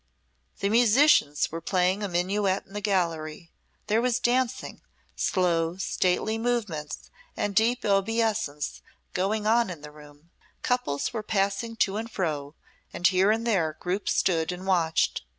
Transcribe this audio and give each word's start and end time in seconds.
The 0.61 0.69
musicians 0.69 1.51
were 1.51 1.61
playing 1.61 2.01
a 2.01 2.07
minuet 2.07 2.65
in 2.65 2.73
the 2.73 2.81
gallery, 2.81 3.51
there 3.85 4.01
was 4.01 4.19
dancing, 4.19 4.81
slow, 5.15 5.77
stately 5.77 6.39
movements 6.39 7.11
and 7.37 7.53
deep 7.55 7.85
obeisance 7.85 8.81
going 9.13 9.45
on 9.45 9.69
in 9.69 9.81
the 9.81 9.91
room, 9.91 10.31
couples 10.63 11.13
were 11.13 11.21
passing 11.21 11.75
to 11.85 11.97
and 11.97 12.09
fro, 12.09 12.55
and 12.91 13.05
here 13.07 13.29
and 13.29 13.45
there 13.45 13.77
groups 13.79 14.15
stood 14.15 14.51
and 14.51 14.65
watched. 14.65 15.21